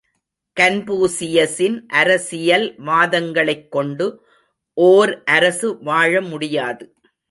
கன்பூசியசின் 0.59 1.85
அரசியல் 1.87 2.75
வாதங்களைக் 2.85 3.71
கொண்டு 3.71 4.25
ஓர் 4.73 5.23
அரசு 5.23 5.73
வாழமுடியாது. 5.73 6.85